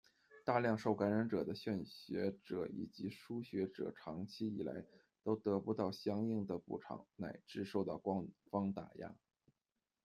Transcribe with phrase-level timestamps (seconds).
[0.43, 4.83] 大量受感染的献血者以及输血者长期以来
[5.21, 9.15] 都得不到相应的补偿，乃至受到官方打压。